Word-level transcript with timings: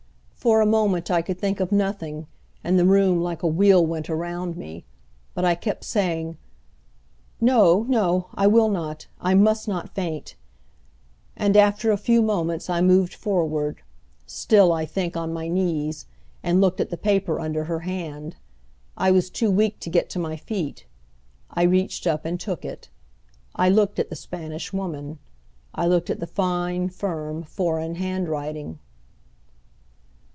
For 0.41 0.59
a 0.59 0.65
moment 0.65 1.11
I 1.11 1.21
could 1.21 1.37
think 1.37 1.59
of 1.59 1.71
nothing 1.71 2.25
and 2.63 2.79
the 2.79 2.83
room 2.85 3.21
like 3.21 3.43
a 3.43 3.47
wheel 3.47 3.85
went 3.85 4.09
around 4.09 4.57
me; 4.57 4.85
but 5.35 5.45
I 5.45 5.53
kept 5.53 5.83
saying, 5.83 6.35
"No, 7.39 7.83
no! 7.87 8.25
I 8.33 8.47
will 8.47 8.67
not, 8.69 9.05
I 9.19 9.35
must 9.35 9.67
not 9.67 9.93
faint!" 9.93 10.33
and 11.37 11.55
after 11.55 11.91
a 11.91 11.95
few 11.95 12.23
moments 12.23 12.71
I 12.71 12.81
moved 12.81 13.13
forward, 13.13 13.83
still, 14.25 14.71
I 14.73 14.83
think, 14.83 15.15
on 15.15 15.31
my 15.31 15.47
knees, 15.47 16.07
and 16.41 16.59
looked 16.59 16.81
at 16.81 16.89
the 16.89 16.97
paper 16.97 17.39
under 17.39 17.65
her 17.65 17.81
hand. 17.81 18.35
I 18.97 19.11
was 19.11 19.29
too 19.29 19.51
weak 19.51 19.79
to 19.81 19.91
get 19.91 20.09
to 20.09 20.17
my 20.17 20.37
feet. 20.37 20.87
I 21.51 21.61
reached 21.61 22.07
up 22.07 22.25
and 22.25 22.39
took 22.39 22.65
it. 22.65 22.89
I 23.55 23.69
looked 23.69 23.99
at 23.99 24.09
the 24.09 24.15
Spanish 24.15 24.73
Woman. 24.73 25.19
I 25.75 25.85
looked 25.85 26.09
at 26.09 26.19
the 26.19 26.25
fine, 26.25 26.89
firm, 26.89 27.43
foreign 27.43 27.93
handwriting. 27.93 28.79